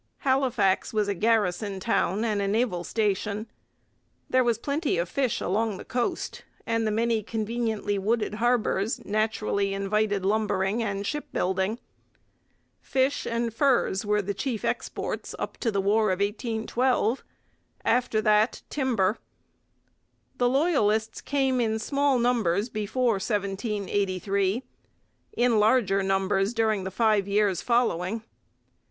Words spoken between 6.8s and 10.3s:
the many conveniently wooded harbours naturally invited